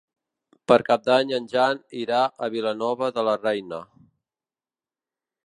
Per 0.71 0.77
Cap 0.87 1.03
d'Any 1.09 1.33
en 1.37 1.45
Jan 1.51 1.83
irà 2.05 2.23
a 2.25 2.49
Vilanova 2.57 3.11
de 3.19 3.27
la 3.29 3.37
Reina. 3.45 3.83